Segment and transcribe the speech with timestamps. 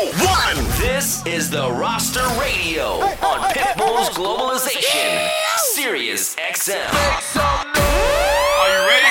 [0.00, 0.56] one.
[0.78, 5.28] This is the Roster Radio on Pitbull's Globalization,
[5.74, 6.88] Sirius XM.
[7.36, 9.06] Are you ready?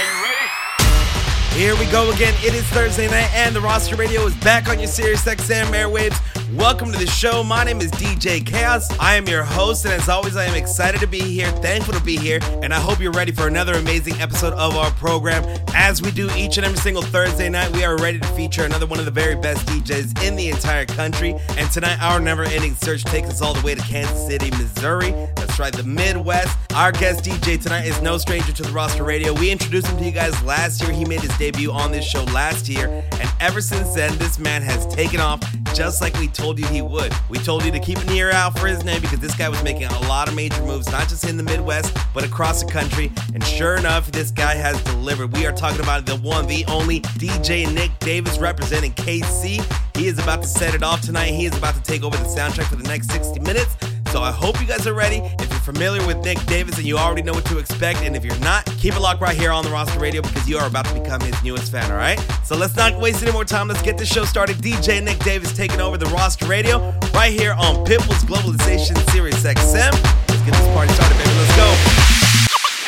[1.55, 2.33] Here we go again.
[2.43, 6.19] It is Thursday night, and the roster radio is back on your Sirius XM airwaves.
[6.55, 7.43] Welcome to the show.
[7.43, 8.89] My name is DJ Chaos.
[8.99, 12.01] I am your host, and as always, I am excited to be here, thankful to
[12.01, 15.43] be here, and I hope you're ready for another amazing episode of our program.
[15.75, 18.87] As we do each and every single Thursday night, we are ready to feature another
[18.87, 21.35] one of the very best DJs in the entire country.
[21.55, 25.11] And tonight, our never ending search takes us all the way to Kansas City, Missouri.
[25.35, 26.57] That's right, the Midwest.
[26.73, 29.33] Our guest DJ tonight is no stranger to the roster radio.
[29.33, 30.91] We introduced him to you guys last year.
[30.93, 32.87] He made his debut on this show last year,
[33.19, 35.41] and ever since then, this man has taken off
[35.75, 37.13] just like we told you he would.
[37.29, 39.61] We told you to keep an ear out for his name because this guy was
[39.61, 43.11] making a lot of major moves, not just in the Midwest, but across the country.
[43.33, 45.33] And sure enough, this guy has delivered.
[45.33, 49.61] We are talking about the one, the only DJ Nick Davis representing KC.
[49.97, 51.31] He is about to set it off tonight.
[51.31, 53.75] He is about to take over the soundtrack for the next 60 minutes.
[54.11, 55.17] So I hope you guys are ready.
[55.17, 58.25] If you're familiar with Nick Davis and you already know what to expect, and if
[58.25, 60.85] you're not, keep it locked right here on the roster radio because you are about
[60.85, 62.19] to become his newest fan, all right?
[62.43, 63.67] So let's not waste any more time.
[63.67, 64.57] Let's get this show started.
[64.57, 66.79] DJ Nick Davis taking over the roster radio
[67.13, 69.91] right here on Pitbull's Globalization Sirius XM.
[70.27, 71.29] Let's get this party started, baby.
[71.37, 71.75] Let's go.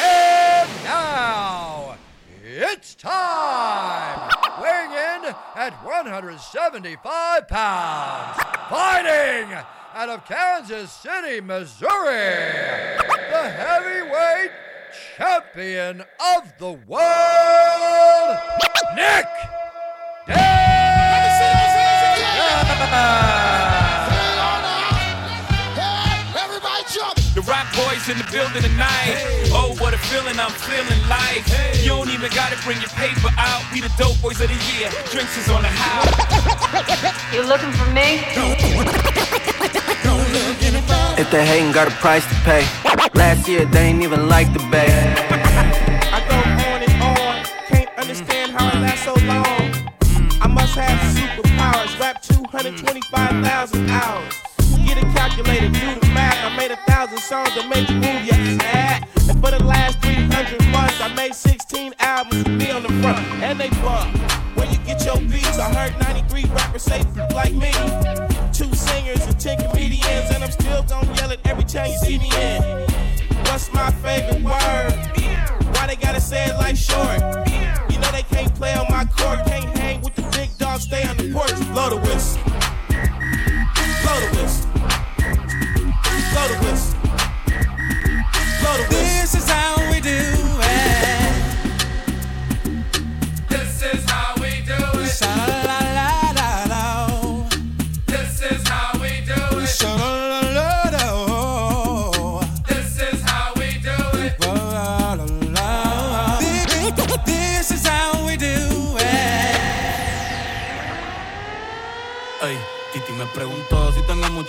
[0.02, 1.98] And now
[2.44, 4.32] it's time.
[4.60, 8.38] Weighing in at 175 pounds,
[8.70, 12.36] fighting out of Kansas City, Missouri,
[13.30, 14.52] the heavyweight
[15.18, 16.02] champion
[16.36, 18.38] of the world,
[18.96, 19.26] Nick
[27.34, 29.24] The rock boys in the building tonight.
[29.56, 31.48] Oh, what a feeling I'm feeling like.
[31.82, 33.64] You don't even gotta bring your paper out.
[33.72, 34.92] We the dope boys of the year.
[35.12, 37.34] Drinks is on the house.
[37.34, 38.98] You looking for me?
[41.32, 42.68] They hating, got a price to pay.
[43.14, 44.92] Last year they ain't even like the bay.
[46.12, 49.72] I go on and on, can't understand how it lasts so long.
[50.42, 54.34] I must have superpowers, rap 225,000 hours.
[54.86, 56.36] Get a calculator, do the math.
[56.44, 59.30] I made a thousand songs that made you move your ass.
[59.30, 63.20] And for the last 300 months, I made 16 albums with me on the front,
[63.42, 64.18] and they bump.
[64.58, 65.58] Where you get your beats?
[65.58, 67.72] I heard 93 rappers say like me.
[70.52, 72.62] I'm still gonna yell it every time you see me in.
[73.46, 74.92] What's my favorite word?
[75.76, 77.20] Why they gotta say it like short?
[77.90, 81.08] You know they can't play on my court, can't hang with the big dogs, stay
[81.08, 81.56] on the porch.
[81.72, 82.51] Blow the whistle.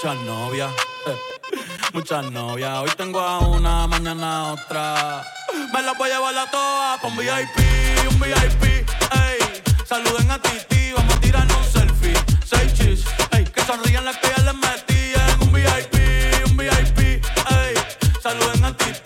[0.02, 0.72] Muchas novias.
[1.92, 2.78] Muchas novias.
[2.78, 5.22] Hoy tengo a una, mañana otra.
[5.72, 8.64] Me las voy a llevar a todas pa' un VIP, un VIP.
[8.64, 12.14] Ey, saluden a Titi, vamos a tirarnos un selfie.
[12.44, 17.24] Seis chis, ey, que sonrían las que ya les metí en un VIP, un VIP.
[17.50, 17.74] Ey,
[18.20, 19.01] saluden a Titi,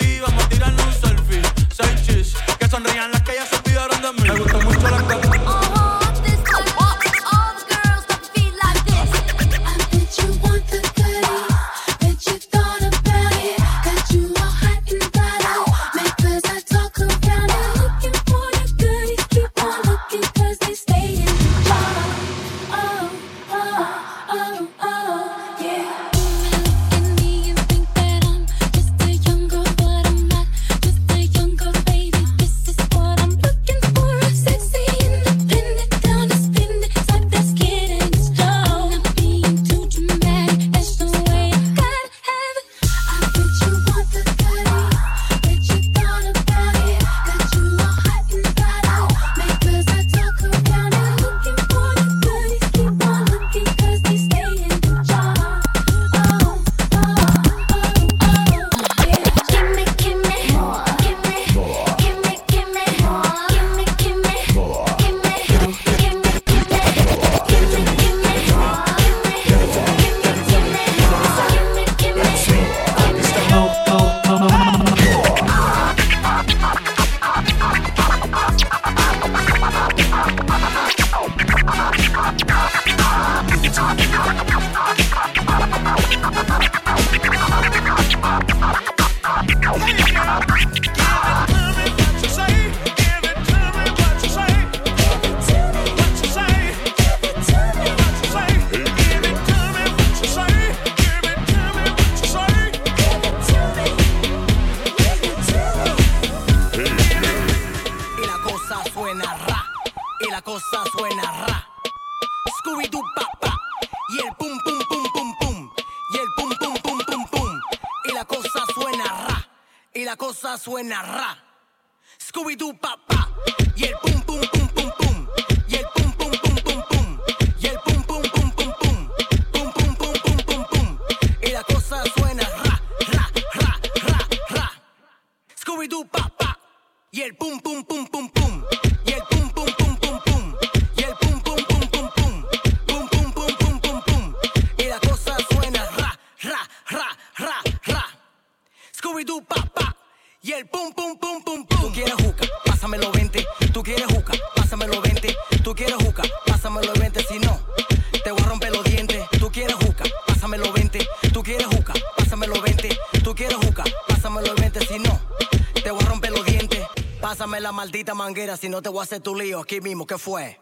[168.96, 170.58] voy a hacer tu lío aquí mismo, ¿qué fue?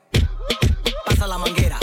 [1.06, 1.78] Pasa la manguera.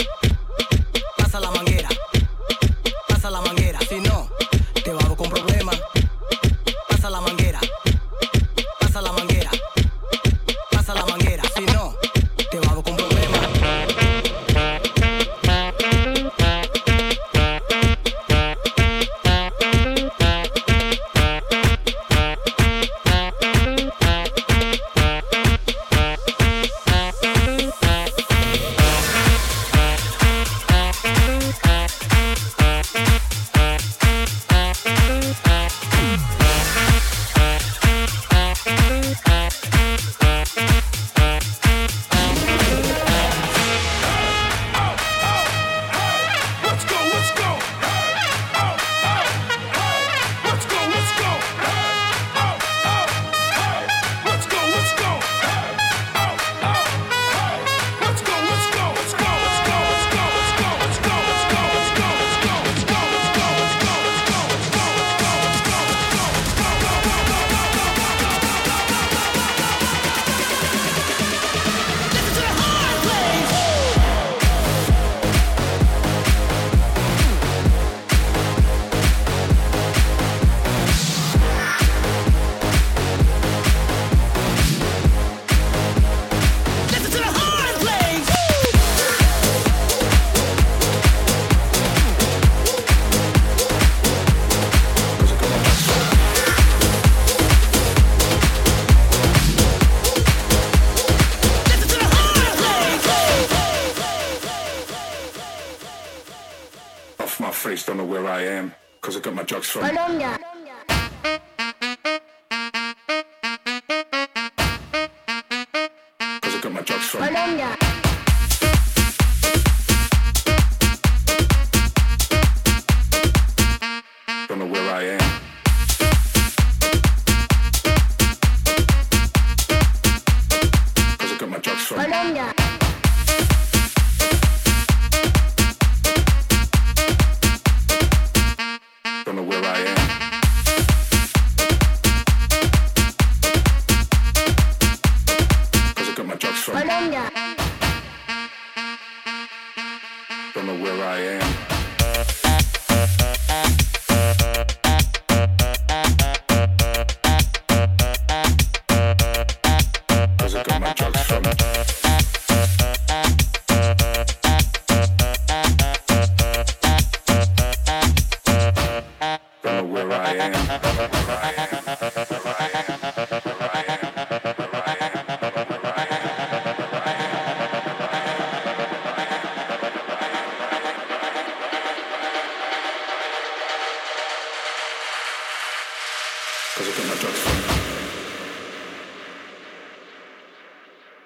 [109.80, 110.41] 我懂的。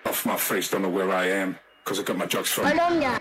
[0.04, 2.70] Off my face, don't know where I am, cause I got my drugs from.
[2.70, 3.20] Colombia.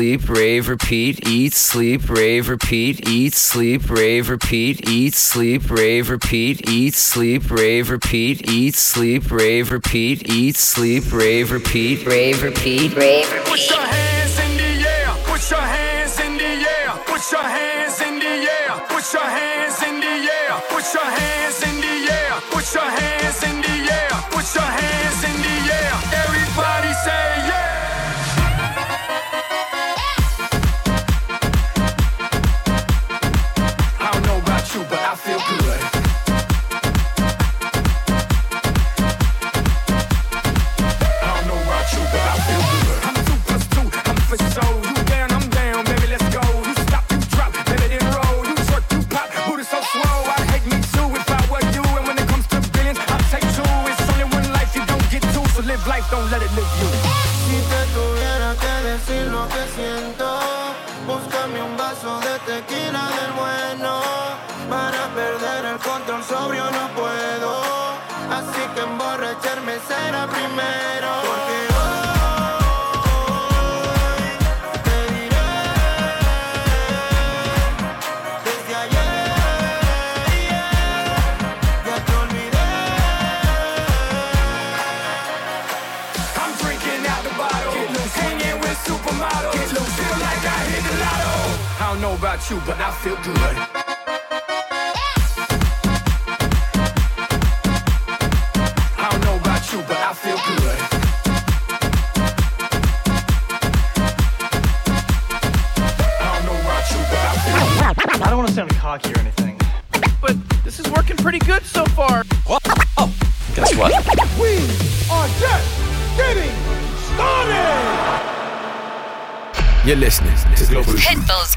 [0.00, 6.66] sleep, rave, repeat, eat, sleep, rave, repeat, eat, sleep, rave, repeat, eat, sleep, rave, repeat,
[6.70, 13.30] eat, sleep, rave, repeat, eat, sleep, rave, repeat, eat, sleep, rave, repeat, rave, repeat, rave,
[13.30, 14.09] repeat.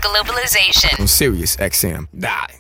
[0.03, 1.00] globalization.
[1.00, 2.07] On Sirius XM.
[2.13, 2.52] Nah.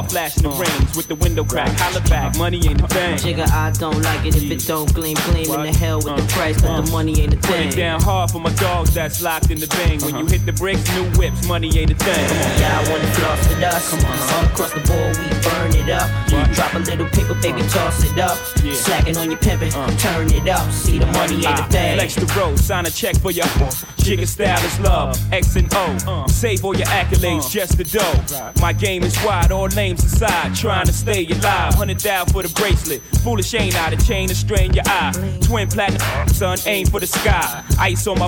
[0.00, 1.68] In the flashing the rings with the window crack.
[1.78, 3.16] Holla back, money ain't a thing.
[3.16, 6.22] Jigga, I don't like it if it don't gleam, gleam in the hell with the
[6.22, 6.92] uh, price, but the uh.
[6.92, 7.68] money ain't a Put thing.
[7.68, 10.00] it down hard for my dogs that's locked in the bang.
[10.00, 10.38] When you uh-huh.
[10.38, 12.24] hit the bricks, new whips, money ain't a thing.
[12.60, 13.90] Y'all wanna floss with us?
[13.90, 16.08] Come on, all across the board, we burn it up.
[16.54, 17.68] Drop a little paper, baby, uh.
[17.68, 18.36] toss it up.
[18.74, 20.70] Slacking on your pimpin', turn it up.
[20.72, 21.96] See the money ain't a Ah, thing.
[21.98, 23.46] Flex the road, sign a check for your
[24.08, 25.32] jigger style is love.
[25.32, 26.26] X and O, uh.
[26.28, 27.48] save all your accolades, uh.
[27.48, 28.52] just the dough.
[28.60, 31.74] My game is wide, all names aside, trying to stay alive.
[31.74, 35.12] Hundred down for the bracelet, foolish ain't out of chain to strain your eye.
[35.42, 37.62] Twin platinum, son, aim for the sky.
[37.78, 38.26] Ice on my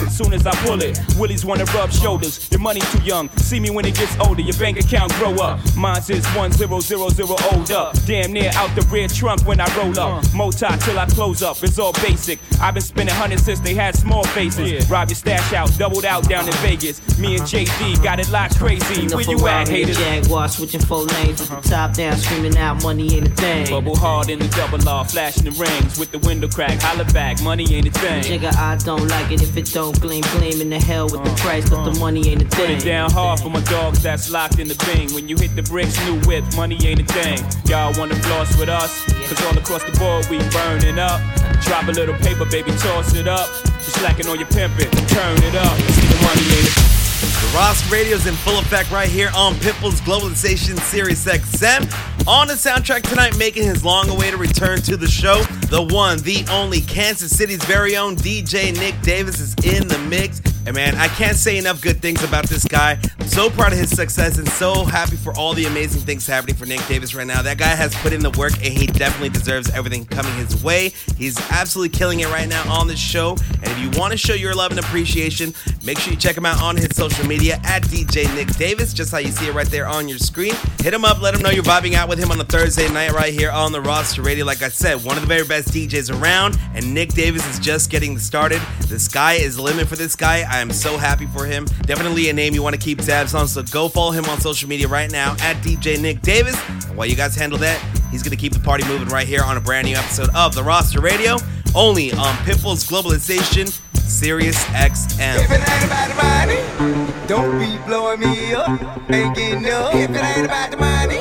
[0.00, 0.98] as soon as I pull it.
[1.18, 2.47] Willies wanna rub shoulders.
[2.58, 3.28] Your money too young.
[3.36, 4.42] See me when it gets older.
[4.42, 5.60] Your bank account grow up.
[5.76, 7.94] Mine's is one zero zero zero old up.
[8.04, 10.24] Damn near out the rear trunk when I roll up.
[10.24, 10.36] Uh.
[10.36, 11.62] Mota till I close up.
[11.62, 12.40] It's all basic.
[12.60, 14.90] I've been spending hundreds since they had small faces.
[14.90, 16.98] Rob your stash out, doubled out down in Vegas.
[17.16, 19.06] Me and JD got it locked crazy.
[19.14, 19.98] Where you at, Ferrari, a haters?
[19.98, 23.70] Jaguar, switching four lanes with the top down, screaming out money ain't a thing.
[23.70, 26.82] Bubble hard in the double R, flashing the rings with the window crack.
[26.82, 28.24] Holla back, money ain't a thing.
[28.24, 31.30] Nigga, I don't like it if it don't gleam, gleam in the hell with the
[31.40, 34.58] price, but the money ain't a Put it down hard for my dogs that's locked
[34.58, 35.12] in the bing.
[35.14, 37.38] When you hit the bricks, new whip, money ain't a thing.
[37.66, 39.04] Y'all wanna floss with us?
[39.28, 41.20] Cause all across the board we burning up.
[41.62, 43.48] Drop a little paper, baby, toss it up.
[43.64, 45.76] You slacking on your pimpin', turn it up.
[45.94, 50.00] See the money ain't a The Roster Radio's in full effect right here on Pitbull's
[50.00, 51.82] Globalization Sirius XM.
[52.26, 56.80] On the soundtrack tonight, making his long-awaited return to the show, the one, the only
[56.82, 60.40] Kansas City's very own DJ Nick Davis is in the mix.
[60.68, 62.98] And man, I can't say enough good things about this guy.
[63.18, 66.56] I'm So proud of his success and so happy for all the amazing things happening
[66.56, 67.40] for Nick Davis right now.
[67.40, 70.92] That guy has put in the work and he definitely deserves everything coming his way.
[71.16, 73.36] He's absolutely killing it right now on this show.
[73.62, 75.54] And if you want to show your love and appreciation,
[75.84, 79.10] make sure you check him out on his social media at DJ Nick Davis, just
[79.10, 80.52] how you see it right there on your screen.
[80.80, 83.12] Hit him up, let him know you're vibing out with him on a Thursday night
[83.12, 84.44] right here on the roster radio.
[84.44, 87.90] Like I said, one of the very best DJs around, and Nick Davis is just
[87.90, 88.60] getting started.
[88.88, 90.42] The sky is the limit for this guy.
[90.42, 91.64] I am so happy for him.
[91.82, 94.68] Definitely a name you want to keep tabs on, so go follow him on social
[94.68, 96.56] media right now at DJ Nick Davis.
[96.86, 97.78] And while you guys handle that,
[98.10, 100.54] he's going to keep the party moving right here on a brand new episode of
[100.54, 101.36] the roster radio,
[101.74, 103.68] only on Pitbull's Globalization,
[104.08, 105.36] Sirius XM.
[105.36, 108.68] If it ain't about the money, don't be blowing me up.
[109.10, 109.94] Ain't getting up.
[109.94, 111.16] If it ain't about the money,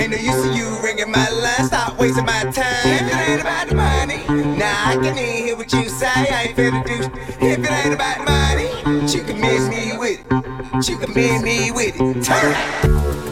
[0.00, 1.66] ain't no use in you ringing my line.
[1.66, 2.64] Stop wasting my time.
[2.84, 4.24] If it ain't about the money,
[4.58, 6.08] now I can hear what you say.
[6.08, 6.94] I ain't finna do.
[7.46, 8.31] If it ain't about the money,
[9.14, 10.88] you can miss me with it.
[10.88, 12.24] You can miss me with it.
[12.24, 13.31] Turn.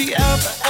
[0.00, 0.69] The ever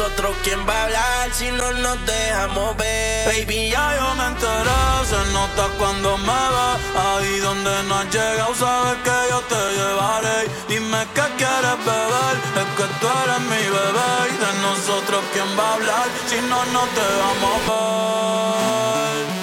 [0.00, 3.26] nosotros quién va a hablar si no nos dejamos ver.
[3.26, 6.78] Baby, ya yo me enteré, se nota cuando me va.
[6.96, 10.48] Ahí donde no has llegado, sabes que yo te llevaré.
[10.68, 14.10] Dime qué quieres beber, es que tú eres mi bebé.
[14.32, 19.39] Y de nosotros quién va a hablar si no nos dejamos ver.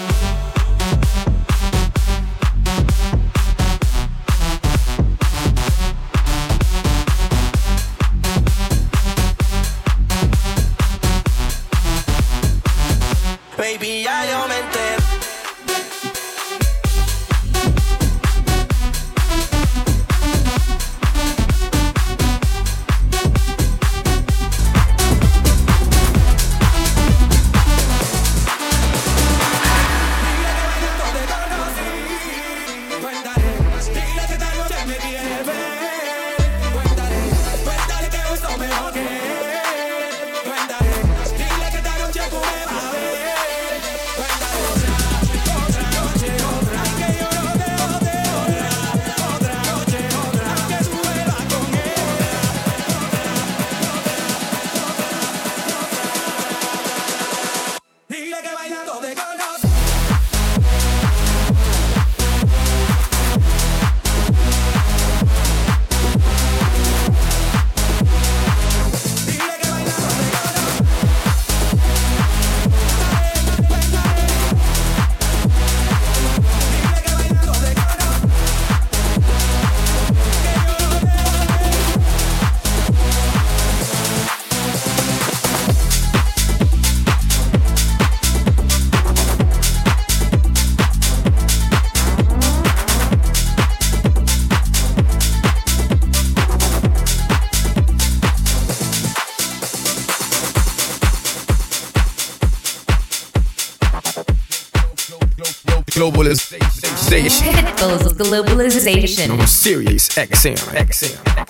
[107.96, 109.40] globalization.
[109.40, 110.58] On Sirius XM.
[110.76, 111.47] XM.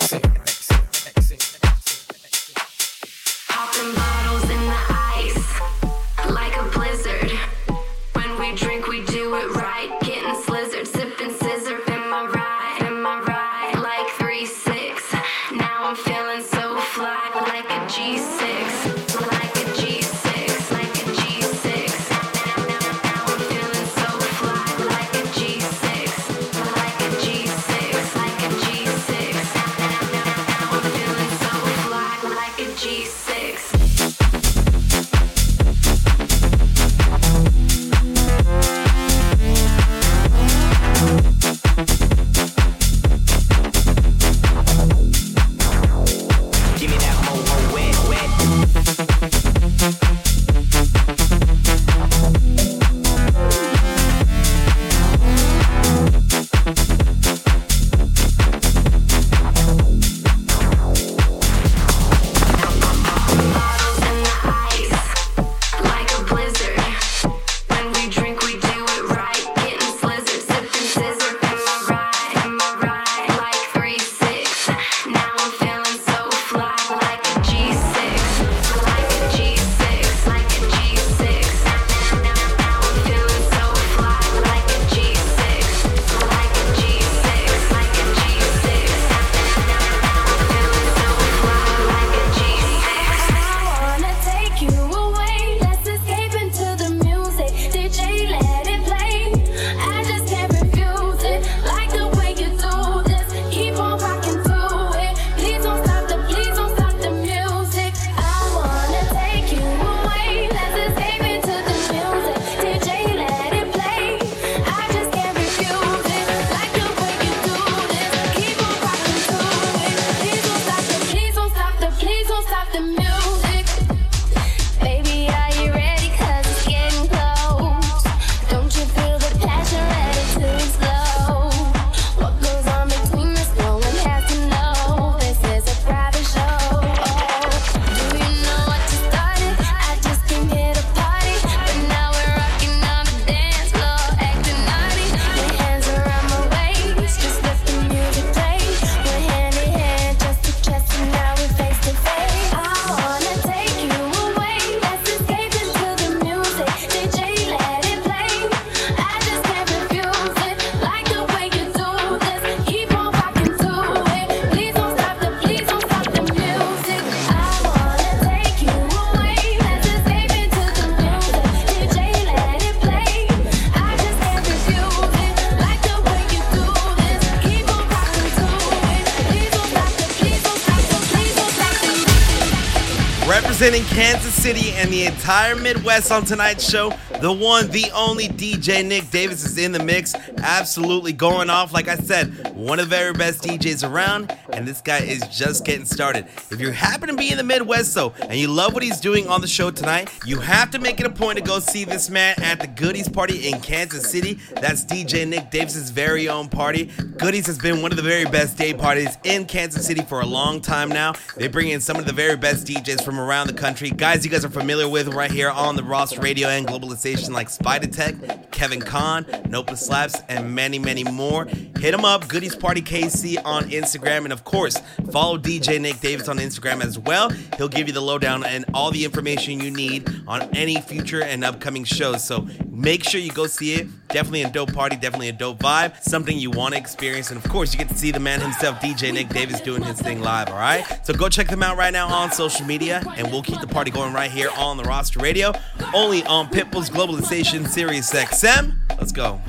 [183.98, 186.90] Kansas City and the entire Midwest on tonight's show,
[187.20, 190.14] the one, the only DJ Nick Davis is in the mix.
[190.36, 191.72] Absolutely going off.
[191.72, 195.64] Like I said, one of the very best DJs around, and this guy is just
[195.64, 196.26] getting started.
[196.50, 199.28] If you happen to be in the Midwest, though, and you love what he's doing
[199.28, 202.10] on the show tonight, you have to make it a point to go see this
[202.10, 204.40] man at the Goodies Party in Kansas City.
[204.60, 206.86] That's DJ Nick Davis's very own party.
[207.18, 210.26] Goodies has been one of the very best day parties in Kansas City for a
[210.26, 211.12] long time now.
[211.36, 213.90] They bring in some of the very best DJs from around the country.
[213.90, 217.48] Guys you guys are familiar with right here on the Roster radio and globalization like
[217.48, 221.44] Spy Detect, Kevin Kahn, Nopa Slaps, and many, many more.
[221.44, 224.24] Hit them up, Goodies Party KC on Instagram.
[224.24, 224.78] And of course,
[225.12, 227.28] follow DJ Nick Davis on Instagram as well.
[227.58, 231.44] He'll give you the lowdown and all the information you need on any future and
[231.44, 232.26] upcoming shows.
[232.26, 233.86] So make sure you go see it.
[234.08, 237.30] Definitely a dope party, definitely a dope vibe, something you want to experience.
[237.30, 240.00] And of course, you get to see the man himself, DJ Nick Davis, doing his
[240.00, 240.84] thing live, all right?
[241.04, 243.90] So go check them out right now on social media, and we'll keep the party
[243.90, 245.52] going right here on the roster radio,
[245.94, 248.76] only on Pitbull's Globalization Sirius XM.
[248.96, 249.40] Let's go.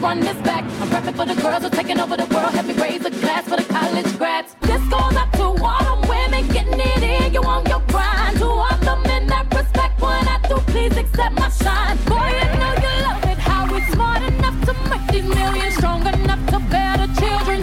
[0.00, 0.64] Run this, back.
[0.64, 2.52] I'm prepping for the girls who are taking over the world.
[2.52, 4.56] Help me raise a glass for the college grads.
[4.62, 7.34] This goes up to all them women getting it in.
[7.34, 8.38] You on your grind.
[8.38, 11.96] To all the men that respect what I do, please accept my shine.
[12.08, 13.38] Boy, you know you love it.
[13.38, 17.60] How we smart enough to make these millions strong enough to bear the children.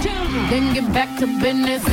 [0.50, 1.84] Then get back to business.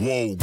[0.00, 0.34] Whoa.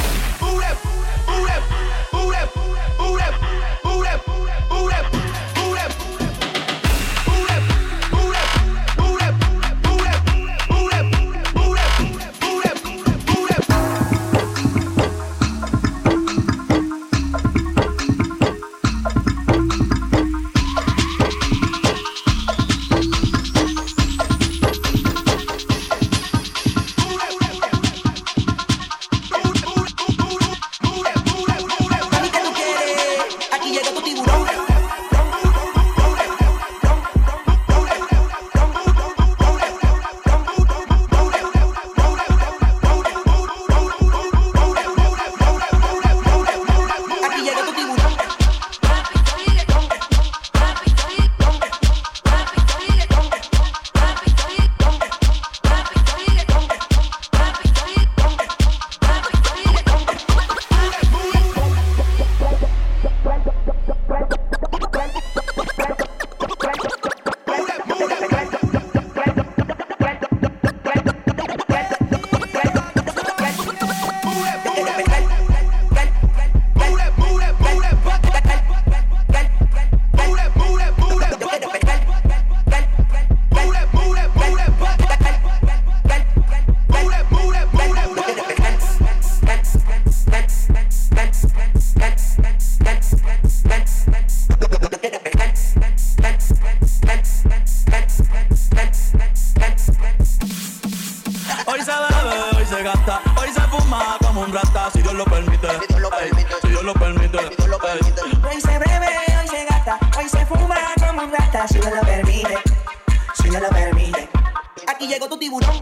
[114.86, 115.80] Aquí llegó tu tiburón.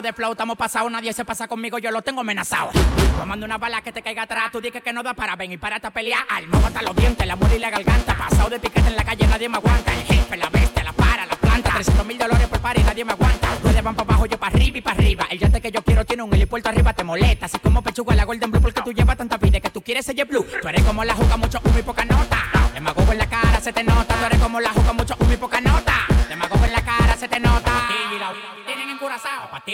[0.00, 2.70] De flow, estamos pasados, nadie se pasa conmigo, yo lo tengo amenazado.
[3.18, 5.58] Tomando una bala que te caiga atrás, tú dices que no da para ven y
[5.58, 6.24] para a pelear.
[6.30, 8.16] Al hasta los dientes, la muela y la garganta.
[8.16, 9.92] Pasado de piquete en la calle, nadie me aguanta.
[9.92, 11.72] El jefe, la bestia, la para, la planta.
[11.74, 13.48] 300 mil dólares por par nadie me aguanta.
[13.52, 15.26] Ustedes van para abajo, yo para arriba y para arriba.
[15.30, 17.46] El yate que yo quiero tiene un helipuerto arriba, te molesta.
[17.46, 20.24] Así como pechuga la Golden Blue, porque tú llevas tanta vida que tú quieres ser
[20.24, 20.46] blue.
[20.62, 22.42] Tú eres como la juca, mucho humo y poca nota.
[22.72, 24.14] Demagogo en la cara, se te nota.
[24.14, 24.38] Tú eres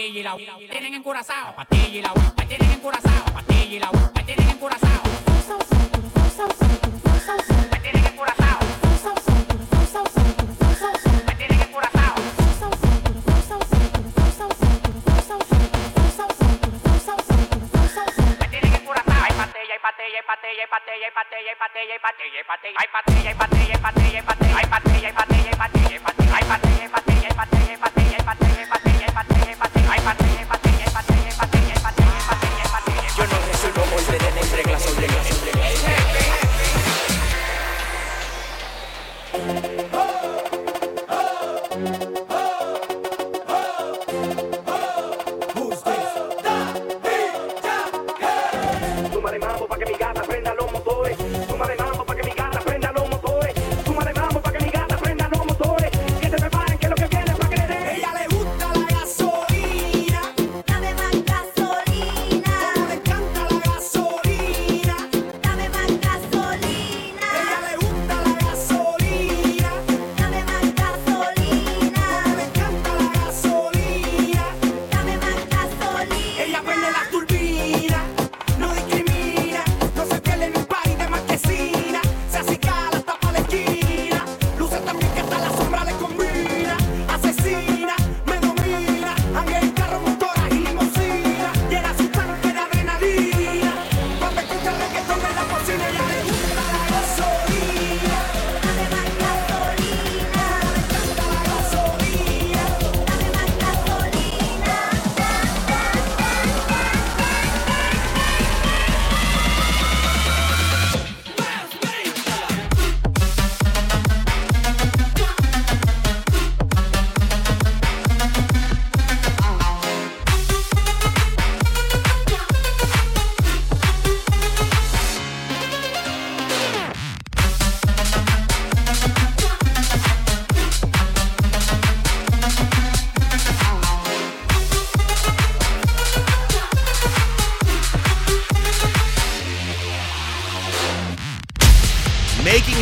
[0.08, 1.54] Patilla y la tienen encurazado.
[1.54, 2.14] Patilla y la
[2.48, 3.24] tienen encurazado.
[3.34, 3.90] Patilla y la
[4.24, 5.02] tienen encurazado.
[7.70, 8.60] Me tienen encurazado.
[11.26, 12.14] Me tienen encurazado.
[18.38, 19.24] Me tienen encurazado.
[19.28, 22.44] Hay patella, hay patella, hay patella, hay patella, hay patella, hay patella, hay patella, hay
[22.44, 25.27] patella, hay patella, hay patella, hay patella, hay patella, hay patella, hay patella,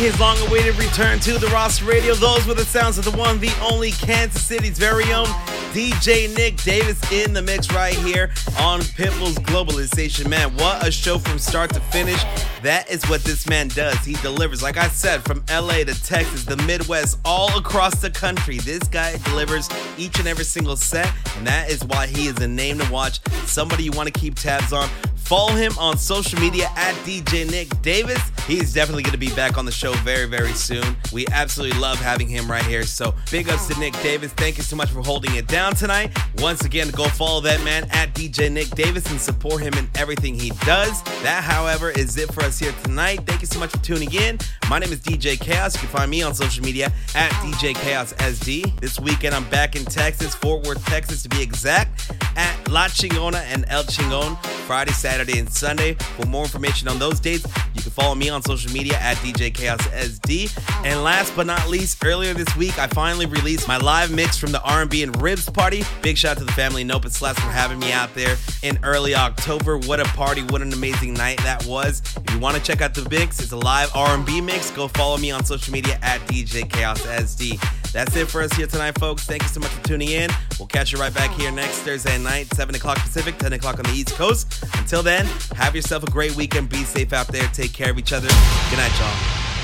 [0.07, 3.39] his long awaited return to the Roster radio, those were the sounds of the one,
[3.39, 5.25] the only Kansas City's very own
[5.73, 10.29] DJ Nick Davis in the mix right here on Pitbull's Globalization.
[10.29, 12.23] Man, what a show from start to finish.
[12.63, 13.97] That is what this man does.
[14.05, 18.59] He delivers, like I said, from LA to Texas, the Midwest, all across the country.
[18.59, 22.47] This guy delivers each and every single set, and that is why he is a
[22.47, 24.89] name to watch, somebody you want to keep tabs on.
[25.27, 28.21] Follow him on social media at DJ Nick Davis.
[28.47, 30.95] He's definitely going to be back on the show very, very soon.
[31.11, 32.83] We absolutely love having him right here.
[32.83, 34.31] So big ups to Nick Davis.
[34.31, 36.17] Thank you so much for holding it down tonight.
[36.37, 40.33] Once again, go follow that man at DJ Nick Davis and support him in everything
[40.33, 41.03] he does.
[41.23, 43.19] That, however, is it for us here tonight.
[43.25, 44.39] Thank you so much for tuning in.
[44.69, 45.75] My name is DJ Chaos.
[45.75, 48.79] You can find me on social media at DJ Chaos SD.
[48.79, 53.41] This weekend, I'm back in Texas, Fort Worth, Texas to be exact, at La Chingona
[53.51, 55.93] and El Chingon, Friday, Saturday, and Sunday.
[55.95, 57.43] For more information on those dates,
[57.73, 60.55] you can follow me on social media at DJ Chaos SD.
[60.85, 64.51] And last but not least, earlier this week, I finally released my live mix from
[64.51, 65.81] the R&B and Ribs party.
[66.03, 68.77] Big shout out to the family Nope and Slaps for having me out there in
[68.83, 69.79] early October.
[69.79, 70.43] What a party!
[70.43, 72.03] What an amazing night that was.
[72.15, 74.69] If you want to check out the mix, it's a live R&B mix.
[74.69, 77.59] Go follow me on social media at DJ Chaos SD.
[77.93, 79.25] That's it for us here tonight, folks.
[79.25, 80.29] Thank you so much for tuning in.
[80.59, 83.85] We'll catch you right back here next Thursday night, 7 o'clock Pacific, 10 o'clock on
[83.85, 84.63] the East Coast.
[84.75, 85.25] Until then,
[85.55, 86.69] have yourself a great weekend.
[86.69, 87.47] Be safe out there.
[87.53, 88.27] Take care of each other.
[88.69, 89.56] Good night, y'all.